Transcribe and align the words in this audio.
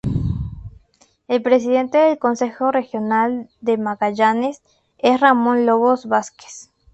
El 1.27 1.43
presidente 1.43 1.99
del 1.99 2.17
Consejo 2.17 2.71
Regional 2.71 3.51
de 3.61 3.77
Magallanes 3.77 4.63
es 4.97 5.19
Ramón 5.19 5.67
Lobos 5.67 6.07
Vásquez. 6.07 6.71